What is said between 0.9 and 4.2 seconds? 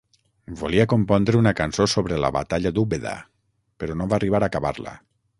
compondre una cançó sobre la batalla d'Úbeda, però no va